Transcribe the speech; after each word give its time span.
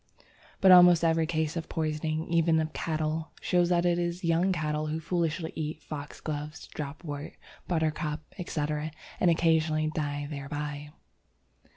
But 0.61 0.71
almost 0.71 1.03
every 1.03 1.27
case 1.27 1.55
of 1.55 1.69
poisoning, 1.69 2.27
even 2.27 2.59
of 2.59 2.73
cattle, 2.73 3.33
shows 3.39 3.69
that 3.69 3.85
it 3.85 3.99
is 3.99 4.23
young 4.23 4.51
cattle 4.51 4.87
who 4.87 4.99
foolishly 4.99 5.53
eat 5.55 5.83
foxgloves, 5.83 6.67
dropwort, 6.73 7.33
buttercup, 7.67 8.21
etc., 8.39 8.89
and 9.19 9.29
occasionally 9.29 9.91
die 9.93 10.25
thereby. 10.27 10.89